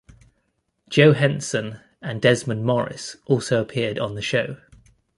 Joe 0.89 1.13
Henson 1.13 1.79
and 2.01 2.23
Desmond 2.23 2.65
Morris 2.65 3.17
also 3.27 3.61
appeared 3.61 3.99
on 3.99 4.15
the 4.15 4.21
show. 4.23 4.57